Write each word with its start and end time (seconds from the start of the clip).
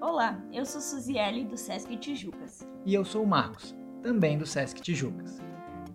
Olá, 0.00 0.40
eu 0.52 0.64
sou 0.64 0.80
Suziele 0.80 1.44
do 1.44 1.56
Sesc 1.56 1.96
Tijucas. 1.96 2.66
E 2.86 2.94
eu 2.94 3.04
sou 3.04 3.24
o 3.24 3.26
Marcos, 3.26 3.74
também 4.02 4.38
do 4.38 4.46
Sesc 4.46 4.80
Tijucas. 4.80 5.40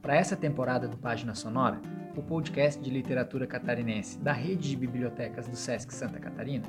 Para 0.01 0.15
essa 0.15 0.35
temporada 0.35 0.87
do 0.87 0.97
Página 0.97 1.33
Sonora, 1.33 1.81
o 2.15 2.21
podcast 2.21 2.81
de 2.81 2.89
literatura 2.89 3.47
catarinense 3.47 4.19
da 4.19 4.33
rede 4.33 4.69
de 4.69 4.75
bibliotecas 4.75 5.47
do 5.47 5.55
Sesc 5.55 5.93
Santa 5.93 6.19
Catarina, 6.19 6.65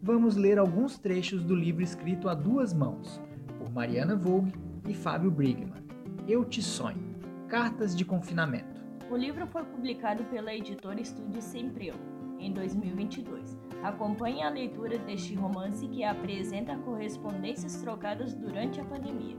vamos 0.00 0.36
ler 0.36 0.58
alguns 0.58 0.98
trechos 0.98 1.42
do 1.42 1.54
livro 1.54 1.82
escrito 1.82 2.28
a 2.28 2.34
duas 2.34 2.72
mãos, 2.72 3.20
por 3.58 3.70
Mariana 3.70 4.14
Vogue 4.14 4.52
e 4.88 4.94
Fábio 4.94 5.30
Brigman. 5.30 5.84
Eu 6.28 6.44
Te 6.44 6.62
Sonho 6.62 7.16
Cartas 7.48 7.94
de 7.94 8.04
Confinamento. 8.04 8.85
O 9.10 9.16
livro 9.16 9.46
foi 9.46 9.64
publicado 9.64 10.24
pela 10.24 10.54
editora 10.54 11.00
Estúdio 11.00 11.40
Sempre 11.40 11.88
Eu, 11.88 11.94
em 12.38 12.52
2022 12.52 13.56
Acompanhe 13.82 14.42
a 14.42 14.48
leitura 14.48 14.98
deste 14.98 15.34
romance 15.34 15.86
que 15.86 16.02
apresenta 16.02 16.76
correspondências 16.78 17.80
trocadas 17.80 18.34
durante 18.34 18.80
a 18.80 18.84
pandemia. 18.84 19.36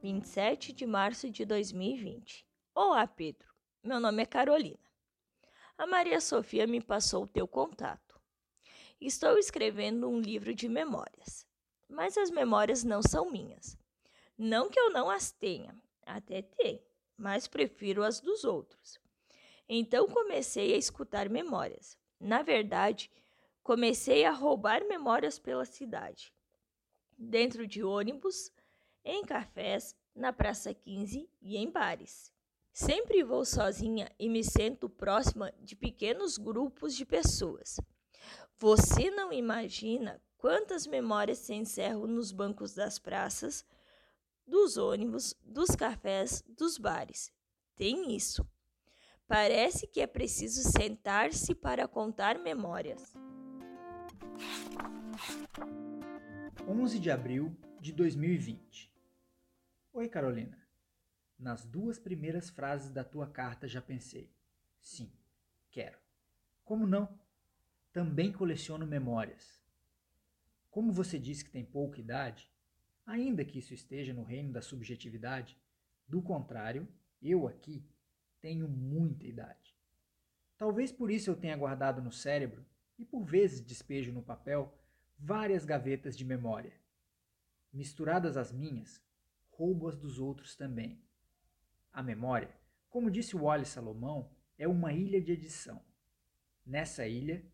Vinte 0.00 0.24
e 0.24 0.28
sete 0.28 0.72
de 0.72 0.86
março 0.86 1.28
de 1.28 1.44
2020. 1.44 2.46
Olá, 2.72 3.06
Pedro. 3.06 3.48
Meu 3.82 3.98
nome 3.98 4.22
é 4.22 4.26
Carolina. 4.26 4.78
A 5.76 5.86
Maria 5.86 6.20
Sofia 6.20 6.66
me 6.66 6.80
passou 6.80 7.24
o 7.24 7.28
teu 7.28 7.48
contato. 7.48 8.20
Estou 9.00 9.38
escrevendo 9.38 10.08
um 10.08 10.20
livro 10.20 10.54
de 10.54 10.68
memórias, 10.68 11.46
mas 11.88 12.16
as 12.16 12.30
memórias 12.30 12.84
não 12.84 13.02
são 13.02 13.30
minhas. 13.30 13.79
Não 14.42 14.70
que 14.70 14.80
eu 14.80 14.90
não 14.90 15.10
as 15.10 15.30
tenha, 15.30 15.74
até 16.06 16.42
tenho 16.42 16.80
mas 17.20 17.46
prefiro 17.46 18.02
as 18.02 18.18
dos 18.18 18.44
outros. 18.44 18.98
Então 19.68 20.08
comecei 20.08 20.72
a 20.72 20.78
escutar 20.78 21.28
memórias. 21.28 21.98
Na 22.18 22.42
verdade, 22.42 23.10
comecei 23.62 24.24
a 24.24 24.32
roubar 24.32 24.86
memórias 24.88 25.38
pela 25.38 25.66
cidade. 25.66 26.34
Dentro 27.16 27.66
de 27.66 27.84
ônibus, 27.84 28.50
em 29.04 29.22
cafés, 29.22 29.94
na 30.14 30.32
Praça 30.32 30.72
15 30.72 31.28
e 31.42 31.56
em 31.58 31.70
bares. 31.70 32.32
Sempre 32.72 33.22
vou 33.22 33.44
sozinha 33.44 34.10
e 34.18 34.28
me 34.28 34.42
sento 34.42 34.88
próxima 34.88 35.52
de 35.60 35.76
pequenos 35.76 36.38
grupos 36.38 36.96
de 36.96 37.04
pessoas. 37.04 37.78
Você 38.58 39.10
não 39.10 39.30
imagina 39.30 40.22
quantas 40.38 40.86
memórias 40.86 41.38
se 41.38 41.52
encerram 41.52 42.06
nos 42.06 42.32
bancos 42.32 42.74
das 42.74 42.98
praças 42.98 43.64
dos 44.50 44.76
ônibus, 44.76 45.34
dos 45.44 45.76
cafés, 45.76 46.42
dos 46.58 46.76
bares. 46.76 47.32
Tem 47.76 48.14
isso. 48.14 48.44
Parece 49.28 49.86
que 49.86 50.00
é 50.00 50.06
preciso 50.08 50.68
sentar-se 50.72 51.54
para 51.54 51.86
contar 51.86 52.36
memórias. 52.40 53.14
11 56.66 56.98
de 56.98 57.10
abril 57.12 57.56
de 57.80 57.92
2020. 57.92 58.92
Oi, 59.92 60.08
Carolina. 60.08 60.58
Nas 61.38 61.64
duas 61.64 62.00
primeiras 62.00 62.50
frases 62.50 62.90
da 62.90 63.04
tua 63.04 63.28
carta 63.28 63.68
já 63.68 63.80
pensei. 63.80 64.34
Sim, 64.80 65.12
quero. 65.70 65.98
Como 66.64 66.88
não? 66.88 67.08
Também 67.92 68.32
coleciono 68.32 68.84
memórias. 68.84 69.62
Como 70.70 70.92
você 70.92 71.20
disse 71.20 71.44
que 71.44 71.50
tem 71.50 71.64
pouca 71.64 72.00
idade, 72.00 72.50
ainda 73.10 73.44
que 73.44 73.58
isso 73.58 73.74
esteja 73.74 74.14
no 74.14 74.22
reino 74.22 74.52
da 74.52 74.62
subjetividade. 74.62 75.58
Do 76.06 76.22
contrário, 76.22 76.86
eu 77.20 77.46
aqui 77.46 77.84
tenho 78.40 78.68
muita 78.68 79.26
idade. 79.26 79.76
Talvez 80.56 80.92
por 80.92 81.10
isso 81.10 81.28
eu 81.28 81.36
tenha 81.36 81.56
guardado 81.56 82.00
no 82.00 82.12
cérebro 82.12 82.64
e 82.96 83.04
por 83.04 83.24
vezes 83.24 83.60
despejo 83.60 84.12
no 84.12 84.22
papel 84.22 84.72
várias 85.18 85.64
gavetas 85.64 86.16
de 86.16 86.24
memória. 86.24 86.72
Misturadas 87.72 88.36
às 88.36 88.52
minhas, 88.52 89.02
roubo 89.48 89.88
as 89.88 89.96
dos 89.96 90.20
outros 90.20 90.54
também. 90.54 91.02
A 91.92 92.02
memória, 92.02 92.54
como 92.88 93.10
disse 93.10 93.36
Wally 93.36 93.66
Salomão, 93.66 94.30
é 94.56 94.68
uma 94.68 94.92
ilha 94.92 95.20
de 95.20 95.32
edição. 95.32 95.82
Nessa 96.64 97.08
ilha, 97.08 97.44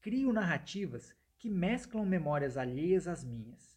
crio 0.00 0.32
narrativas 0.32 1.14
que 1.38 1.48
mesclam 1.48 2.04
memórias 2.04 2.56
alheias 2.56 3.06
às 3.06 3.22
minhas 3.22 3.74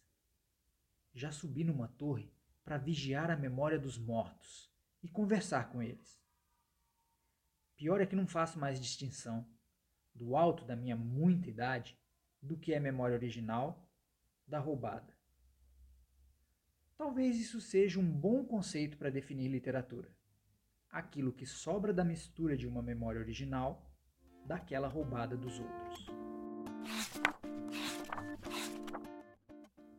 já 1.18 1.32
subi 1.32 1.64
numa 1.64 1.88
torre 1.88 2.32
para 2.64 2.78
vigiar 2.78 3.30
a 3.30 3.36
memória 3.36 3.78
dos 3.78 3.98
mortos 3.98 4.72
e 5.02 5.08
conversar 5.08 5.70
com 5.70 5.82
eles. 5.82 6.22
Pior 7.76 8.00
é 8.00 8.06
que 8.06 8.14
não 8.14 8.26
faço 8.26 8.58
mais 8.58 8.80
distinção 8.80 9.48
do 10.14 10.36
alto 10.36 10.64
da 10.64 10.76
minha 10.76 10.96
muita 10.96 11.48
idade 11.48 11.98
do 12.40 12.56
que 12.56 12.72
é 12.72 12.78
memória 12.78 13.16
original 13.16 13.90
da 14.46 14.60
roubada. 14.60 15.12
Talvez 16.96 17.36
isso 17.36 17.60
seja 17.60 17.98
um 17.98 18.10
bom 18.10 18.44
conceito 18.44 18.96
para 18.96 19.10
definir 19.10 19.48
literatura. 19.48 20.12
Aquilo 20.90 21.32
que 21.32 21.46
sobra 21.46 21.92
da 21.92 22.04
mistura 22.04 22.56
de 22.56 22.66
uma 22.66 22.82
memória 22.82 23.20
original 23.20 23.92
daquela 24.46 24.88
roubada 24.88 25.36
dos 25.36 25.58
outros. 25.58 26.06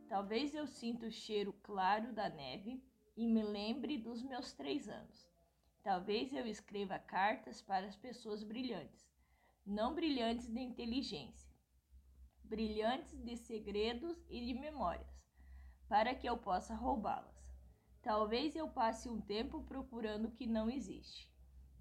Talvez 0.09 0.55
eu 0.55 0.65
sinta 0.65 1.05
o 1.05 1.11
cheiro 1.11 1.53
claro 1.61 2.11
da 2.11 2.27
neve 2.27 2.83
e 3.15 3.27
me 3.27 3.43
lembre 3.43 3.95
dos 3.95 4.23
meus 4.23 4.51
três 4.53 4.89
anos. 4.89 5.29
Talvez 5.83 6.33
eu 6.33 6.47
escreva 6.47 6.97
cartas 6.97 7.61
para 7.61 7.85
as 7.85 7.95
pessoas 7.95 8.43
brilhantes, 8.43 9.07
não 9.63 9.93
brilhantes 9.93 10.47
de 10.47 10.59
inteligência, 10.59 11.47
brilhantes 12.43 13.21
de 13.21 13.37
segredos 13.37 14.25
e 14.27 14.43
de 14.43 14.55
memórias, 14.55 15.23
para 15.87 16.15
que 16.15 16.27
eu 16.27 16.39
possa 16.39 16.73
roubá-las. 16.73 17.47
Talvez 18.01 18.55
eu 18.55 18.67
passe 18.67 19.07
um 19.07 19.21
tempo 19.21 19.61
procurando 19.61 20.29
o 20.29 20.31
que 20.31 20.47
não 20.47 20.71
existe. 20.71 21.31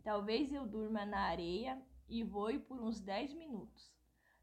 Talvez 0.03 0.53
eu 0.53 0.67
durma 0.67 1.07
na 1.07 1.21
areia 1.21 1.81
e 2.07 2.23
voe 2.23 2.59
por 2.59 2.79
uns 2.79 3.01
dez 3.01 3.33
minutos. 3.33 3.91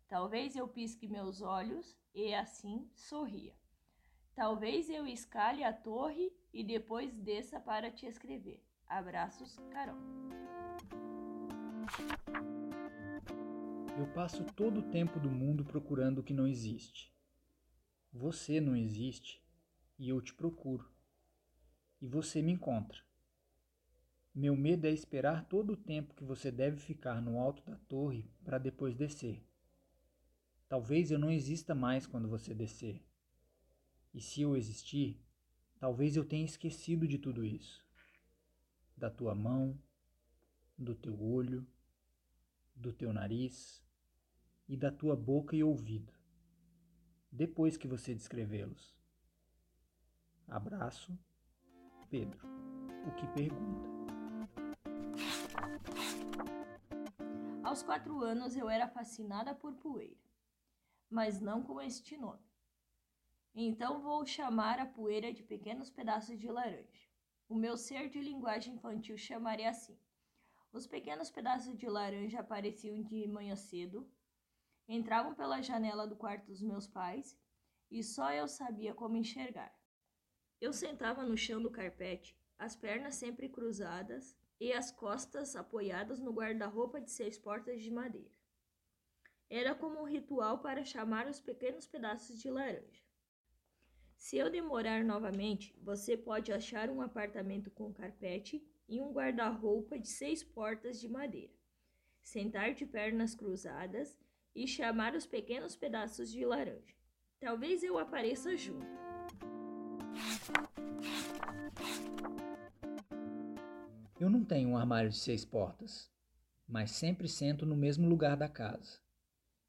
Talvez 0.07 0.55
eu 0.55 0.67
pisque 0.67 1.07
meus 1.07 1.43
olhos 1.43 1.95
e 2.15 2.33
assim 2.33 2.89
sorria. 2.95 3.53
Talvez 4.35 4.89
eu 4.89 5.07
escale 5.07 5.63
a 5.63 5.71
torre 5.71 6.29
e 6.53 6.61
depois 6.61 7.17
desça 7.17 7.57
para 7.57 7.89
te 7.89 8.05
escrever. 8.05 8.61
Abraços, 8.85 9.57
Carol. 9.71 9.95
Eu 13.97 14.05
passo 14.13 14.43
todo 14.43 14.81
o 14.81 14.91
tempo 14.91 15.21
do 15.21 15.31
mundo 15.31 15.63
procurando 15.63 16.19
o 16.19 16.23
que 16.23 16.33
não 16.33 16.45
existe. 16.45 17.15
Você 18.11 18.59
não 18.59 18.75
existe 18.75 19.41
e 19.97 20.09
eu 20.09 20.21
te 20.21 20.33
procuro. 20.33 20.91
E 22.01 22.07
você 22.07 22.41
me 22.41 22.51
encontra. 22.51 22.99
Meu 24.33 24.53
medo 24.53 24.85
é 24.85 24.91
esperar 24.91 25.45
todo 25.45 25.71
o 25.71 25.77
tempo 25.77 26.13
que 26.13 26.25
você 26.25 26.51
deve 26.51 26.77
ficar 26.77 27.21
no 27.21 27.39
alto 27.39 27.63
da 27.63 27.77
torre 27.87 28.29
para 28.43 28.57
depois 28.57 28.97
descer. 28.97 29.41
Talvez 30.67 31.09
eu 31.09 31.17
não 31.17 31.31
exista 31.31 31.73
mais 31.73 32.05
quando 32.05 32.27
você 32.27 32.53
descer. 32.53 33.01
E 34.15 34.21
se 34.21 34.41
eu 34.43 34.55
existir, 34.55 35.21
talvez 35.77 36.15
eu 36.15 36.23
tenha 36.23 36.45
esquecido 36.45 37.05
de 37.05 37.17
tudo 37.17 37.43
isso. 37.43 37.85
Da 38.95 39.09
tua 39.09 39.35
mão, 39.35 39.77
do 40.77 40.95
teu 40.95 41.21
olho, 41.21 41.67
do 42.73 42.93
teu 42.93 43.11
nariz 43.11 43.83
e 44.69 44.77
da 44.77 44.89
tua 44.89 45.17
boca 45.17 45.53
e 45.53 45.61
ouvido, 45.61 46.13
depois 47.29 47.75
que 47.75 47.89
você 47.89 48.15
descrevê-los. 48.15 48.95
Abraço, 50.47 51.19
Pedro, 52.09 52.39
o 53.05 53.11
que 53.15 53.27
pergunta. 53.33 53.89
Aos 57.61 57.83
quatro 57.83 58.21
anos 58.21 58.55
eu 58.55 58.69
era 58.69 58.87
fascinada 58.87 59.53
por 59.53 59.75
poeira, 59.75 60.23
mas 61.09 61.41
não 61.41 61.61
com 61.61 61.81
este 61.81 62.15
nome. 62.15 62.54
Então 63.57 64.01
vou 64.01 64.25
chamar 64.25 64.79
a 64.79 64.85
poeira 64.85 65.31
de 65.31 65.41
pequenos 65.41 65.89
pedaços 65.89 66.37
de 66.37 66.51
laranja. 66.51 67.07
O 67.47 67.55
meu 67.55 67.77
ser 67.77 68.09
de 68.09 68.19
linguagem 68.19 68.73
infantil 68.73 69.17
chamaria 69.17 69.69
assim. 69.69 69.97
Os 70.73 70.85
pequenos 70.85 71.31
pedaços 71.31 71.77
de 71.77 71.87
laranja 71.87 72.41
apareciam 72.41 73.01
de 73.01 73.25
manhã 73.29 73.55
cedo, 73.55 74.11
entravam 74.89 75.33
pela 75.33 75.61
janela 75.61 76.05
do 76.05 76.17
quarto 76.17 76.47
dos 76.47 76.61
meus 76.61 76.85
pais 76.85 77.39
e 77.89 78.03
só 78.03 78.33
eu 78.33 78.45
sabia 78.45 78.93
como 78.93 79.15
enxergar. 79.15 79.73
Eu 80.59 80.73
sentava 80.73 81.23
no 81.23 81.37
chão 81.37 81.61
do 81.61 81.71
carpete, 81.71 82.37
as 82.59 82.75
pernas 82.75 83.15
sempre 83.15 83.47
cruzadas 83.47 84.35
e 84.59 84.73
as 84.73 84.91
costas 84.91 85.55
apoiadas 85.55 86.19
no 86.19 86.33
guarda-roupa 86.33 86.99
de 86.99 87.09
seis 87.09 87.37
portas 87.37 87.81
de 87.81 87.89
madeira. 87.89 88.35
Era 89.49 89.73
como 89.73 90.01
um 90.01 90.05
ritual 90.05 90.59
para 90.59 90.83
chamar 90.83 91.25
os 91.25 91.39
pequenos 91.39 91.87
pedaços 91.87 92.41
de 92.41 92.49
laranja. 92.49 93.04
Se 94.17 94.37
eu 94.37 94.49
demorar 94.49 95.03
novamente, 95.03 95.75
você 95.81 96.17
pode 96.17 96.51
achar 96.51 96.89
um 96.89 97.01
apartamento 97.01 97.69
com 97.69 97.93
carpete 97.93 98.63
e 98.87 99.01
um 99.01 99.11
guarda-roupa 99.11 99.97
de 99.99 100.07
seis 100.07 100.43
portas 100.43 100.99
de 100.99 101.07
madeira. 101.07 101.53
Sentar 102.21 102.73
de 102.73 102.85
pernas 102.85 103.35
cruzadas 103.35 104.17
e 104.55 104.67
chamar 104.67 105.15
os 105.15 105.25
pequenos 105.25 105.75
pedaços 105.75 106.31
de 106.31 106.45
laranja. 106.45 106.95
Talvez 107.39 107.83
eu 107.83 107.97
apareça 107.99 108.55
junto. 108.55 108.85
Eu 114.19 114.29
não 114.29 114.43
tenho 114.45 114.69
um 114.69 114.77
armário 114.77 115.09
de 115.09 115.17
seis 115.17 115.43
portas, 115.43 116.09
mas 116.67 116.91
sempre 116.91 117.27
sento 117.27 117.65
no 117.65 117.75
mesmo 117.75 118.07
lugar 118.07 118.37
da 118.37 118.47
casa. 118.47 118.99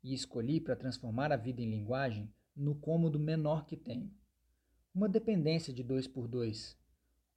E 0.02 0.14
escolhi 0.14 0.60
para 0.60 0.76
transformar 0.76 1.32
a 1.32 1.36
vida 1.36 1.60
em 1.60 1.68
linguagem 1.68 2.32
no 2.54 2.74
cômodo 2.74 3.18
menor 3.18 3.66
que 3.66 3.76
tenho. 3.76 4.14
Uma 4.96 5.10
dependência 5.10 5.74
de 5.74 5.82
dois 5.82 6.08
por 6.08 6.26
dois, 6.26 6.74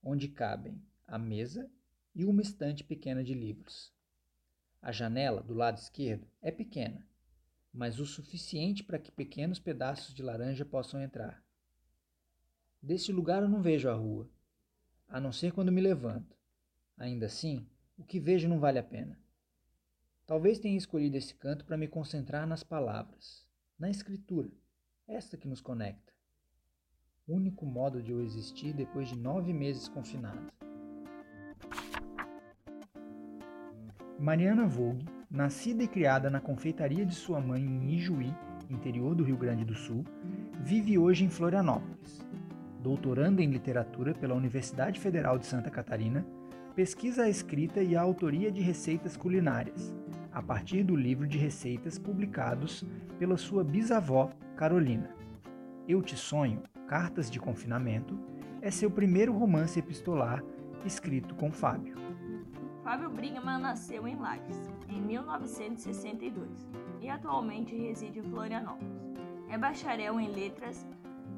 onde 0.02 0.30
cabem 0.30 0.82
a 1.06 1.20
mesa 1.20 1.70
e 2.16 2.24
uma 2.24 2.42
estante 2.42 2.86
pequena 2.86 3.22
de 3.22 3.34
livros. 3.34 3.94
A 4.82 4.94
janela 4.94 5.44
do 5.44 5.54
lado 5.54 5.78
esquerdo 5.78 6.26
é 6.42 6.52
pequena, 6.52 7.06
mas 7.74 8.00
o 8.00 8.06
suficiente 8.06 8.82
para 8.82 8.98
que 8.98 9.12
pequenos 9.12 9.60
pedaços 9.60 10.14
de 10.14 10.24
laranja 10.24 10.64
possam 10.64 11.02
entrar. 11.02 11.44
Desse 12.82 13.12
lugar 13.12 13.44
eu 13.44 13.50
não 13.50 13.62
vejo 13.62 13.90
a 13.90 13.94
rua, 13.94 14.32
a 15.10 15.20
não 15.20 15.34
ser 15.34 15.52
quando 15.52 15.70
me 15.70 15.82
levanto. 15.82 16.38
Ainda 16.96 17.26
assim, 17.26 17.68
o 17.98 18.06
que 18.06 18.22
vejo 18.22 18.48
não 18.48 18.62
vale 18.62 18.80
a 18.80 18.84
pena. 18.84 19.20
Talvez 20.26 20.60
tenha 20.60 20.78
escolhido 20.78 21.18
esse 21.18 21.36
canto 21.36 21.66
para 21.66 21.76
me 21.76 21.90
concentrar 21.90 22.48
nas 22.48 22.64
palavras, 22.64 23.46
na 23.78 23.90
escritura, 23.90 24.50
esta 25.06 25.36
que 25.36 25.50
nos 25.50 25.60
conecta. 25.60 26.19
Único 27.30 27.64
modo 27.64 28.02
de 28.02 28.12
eu 28.12 28.24
existir 28.24 28.74
depois 28.74 29.08
de 29.08 29.16
nove 29.16 29.54
meses 29.54 29.88
confinado. 29.88 30.52
Mariana 34.18 34.66
Vogue, 34.66 35.06
nascida 35.30 35.84
e 35.84 35.88
criada 35.88 36.28
na 36.28 36.42
confeitaria 36.42 37.06
de 37.06 37.14
sua 37.14 37.40
mãe 37.40 37.62
em 37.62 37.92
Ijuí, 37.92 38.34
interior 38.68 39.14
do 39.14 39.24
Rio 39.24 39.38
Grande 39.38 39.64
do 39.64 39.76
Sul, 39.76 40.04
vive 40.60 40.98
hoje 40.98 41.24
em 41.24 41.30
Florianópolis. 41.30 42.26
Doutoranda 42.82 43.44
em 43.44 43.52
literatura 43.52 44.16
pela 44.16 44.34
Universidade 44.34 45.00
Federal 45.00 45.38
de 45.38 45.46
Santa 45.46 45.70
Catarina, 45.70 46.26
pesquisa 46.74 47.26
a 47.26 47.30
escrita 47.30 47.84
e 47.84 47.96
a 47.96 48.02
autoria 48.02 48.52
de 48.52 48.62
receitas 48.62 49.16
culinárias, 49.16 49.94
a 50.32 50.42
partir 50.42 50.84
do 50.84 50.96
livro 50.96 51.28
de 51.28 51.38
receitas 51.38 52.00
publicados 52.00 52.84
pela 53.20 53.38
sua 53.38 53.64
bisavó 53.64 54.32
Carolina. 54.56 55.19
Eu 55.90 56.04
Te 56.04 56.16
Sonho, 56.16 56.62
Cartas 56.88 57.32
de 57.32 57.40
Confinamento, 57.40 58.16
é 58.62 58.70
seu 58.70 58.92
primeiro 58.92 59.34
romance 59.34 59.80
epistolar 59.80 60.44
escrito 60.86 61.34
com 61.34 61.52
Fábio. 61.52 61.96
Fábio 62.84 63.10
Brigman 63.10 63.58
nasceu 63.58 64.08
em 64.08 64.16
Lages, 64.16 64.70
em 64.88 65.02
1962, 65.02 66.70
e 67.02 67.10
atualmente 67.10 67.76
reside 67.76 68.20
em 68.20 68.24
Florianópolis. 68.24 69.02
É 69.50 69.58
bacharel 69.58 70.20
em 70.20 70.30
letras 70.30 70.88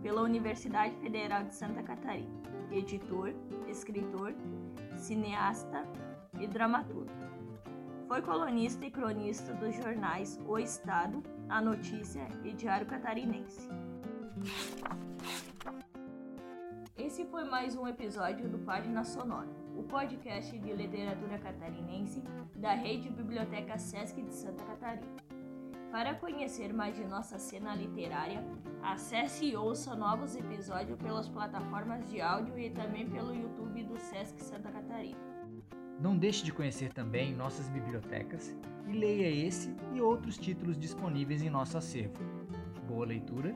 pela 0.02 0.22
Universidade 0.22 0.98
Federal 0.98 1.46
de 1.46 1.56
Santa 1.56 1.82
Catarina, 1.82 2.42
editor, 2.70 3.34
escritor, 3.70 4.36
cineasta 4.98 5.88
e 6.38 6.46
dramaturgo. 6.46 7.10
Foi 8.06 8.22
colunista 8.22 8.86
e 8.86 8.92
cronista 8.92 9.54
dos 9.54 9.74
jornais 9.78 10.38
O 10.46 10.60
Estado, 10.60 11.24
A 11.48 11.62
Notícia 11.62 12.28
e 12.44 12.52
Diário 12.52 12.86
Catarinense. 12.86 13.70
Esse 16.98 17.26
foi 17.26 17.44
mais 17.44 17.76
um 17.76 17.88
episódio 17.88 18.50
do 18.50 18.60
Página 18.60 19.04
Sonora 19.04 19.50
o 19.76 19.84
podcast 19.84 20.58
de 20.58 20.74
literatura 20.74 21.38
catarinense 21.40 22.24
da 22.56 22.74
Rede 22.74 23.10
Biblioteca 23.10 23.78
Sesc 23.78 24.22
de 24.22 24.34
Santa 24.34 24.64
Catarina. 24.64 25.16
Para 25.92 26.16
conhecer 26.16 26.74
mais 26.74 26.96
de 26.96 27.04
nossa 27.04 27.38
cena 27.38 27.76
literária, 27.76 28.44
acesse 28.82 29.46
e 29.46 29.56
ouça 29.56 29.96
novos 29.96 30.36
episódios 30.36 30.98
pelas 30.98 31.28
plataformas 31.28 32.10
de 32.10 32.22
áudio 32.22 32.58
e 32.58 32.70
também 32.70 33.10
pelo 33.10 33.34
YouTube 33.34 33.84
do 33.84 33.98
Sesc 33.98 34.42
Santa 34.42 34.72
Catarina. 34.72 35.20
Não 36.00 36.18
deixe 36.18 36.44
de 36.44 36.54
conhecer 36.54 36.94
também 36.94 37.36
nossas 37.36 37.68
bibliotecas 37.70 38.56
e 38.88 38.92
leia 38.92 39.48
esse 39.48 39.76
e 39.94 40.02
outros 40.02 40.38
títulos 40.38 40.78
disponíveis 40.78 41.42
em 41.42 41.50
nosso 41.50 41.78
acervo. 41.78 42.18
Boa 42.88 43.06
leitura 43.06 43.56